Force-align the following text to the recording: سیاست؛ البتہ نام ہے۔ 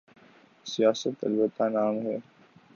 سیاست؛ 0.65 1.17
البتہ 1.23 1.63
نام 1.73 1.95
ہے۔ 2.05 2.17